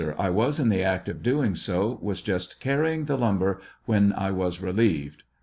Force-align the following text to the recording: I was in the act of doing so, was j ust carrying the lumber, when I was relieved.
I 0.17 0.31
was 0.31 0.59
in 0.59 0.69
the 0.69 0.81
act 0.81 1.09
of 1.09 1.21
doing 1.21 1.53
so, 1.53 1.99
was 2.01 2.23
j 2.23 2.33
ust 2.33 2.59
carrying 2.59 3.05
the 3.05 3.15
lumber, 3.17 3.61
when 3.85 4.13
I 4.13 4.31
was 4.31 4.59
relieved. 4.59 5.21